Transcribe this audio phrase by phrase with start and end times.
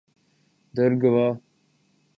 [0.75, 1.27] Dargwa